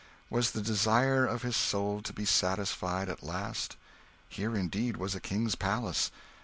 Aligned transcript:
Was 0.31 0.49
the 0.49 0.63
desire 0.63 1.27
of 1.27 1.43
his 1.43 1.55
soul 1.55 2.01
to 2.01 2.11
be 2.11 2.25
satisfied 2.25 3.07
at 3.07 3.21
last? 3.21 3.77
Here, 4.27 4.57
indeed, 4.57 4.97
was 4.97 5.13
a 5.13 5.19
king's 5.19 5.53
palace. 5.53 6.09